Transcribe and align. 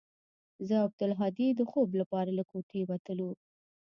زه 0.67 0.73
او 0.81 0.85
عبدالهادي 0.89 1.47
د 1.53 1.61
خوب 1.71 1.89
لپاره 2.01 2.31
له 2.37 2.43
كوټې 2.51 2.81
وتلو. 2.89 3.29